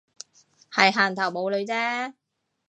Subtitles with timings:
[0.71, 2.13] 係行頭冇女啫